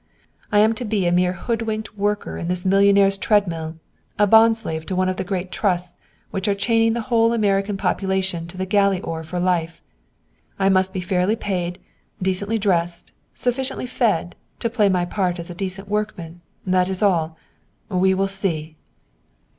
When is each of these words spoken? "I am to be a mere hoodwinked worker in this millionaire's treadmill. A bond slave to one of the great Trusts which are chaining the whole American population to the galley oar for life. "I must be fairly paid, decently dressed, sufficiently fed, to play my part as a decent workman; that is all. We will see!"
"I 0.51 0.57
am 0.57 0.73
to 0.73 0.83
be 0.83 1.05
a 1.05 1.11
mere 1.11 1.33
hoodwinked 1.33 1.95
worker 1.95 2.35
in 2.39 2.47
this 2.47 2.65
millionaire's 2.65 3.19
treadmill. 3.19 3.75
A 4.17 4.25
bond 4.25 4.57
slave 4.57 4.83
to 4.87 4.95
one 4.95 5.07
of 5.07 5.17
the 5.17 5.23
great 5.23 5.51
Trusts 5.51 5.95
which 6.31 6.47
are 6.47 6.55
chaining 6.55 6.93
the 6.93 7.01
whole 7.01 7.33
American 7.33 7.77
population 7.77 8.47
to 8.47 8.57
the 8.57 8.65
galley 8.65 8.99
oar 9.01 9.23
for 9.23 9.39
life. 9.39 9.83
"I 10.57 10.69
must 10.69 10.91
be 10.91 11.01
fairly 11.01 11.35
paid, 11.35 11.77
decently 12.19 12.57
dressed, 12.57 13.11
sufficiently 13.35 13.85
fed, 13.85 14.35
to 14.57 14.71
play 14.71 14.89
my 14.89 15.05
part 15.05 15.37
as 15.37 15.51
a 15.51 15.53
decent 15.53 15.87
workman; 15.87 16.41
that 16.65 16.89
is 16.89 17.03
all. 17.03 17.37
We 17.87 18.15
will 18.15 18.27
see!" 18.27 18.77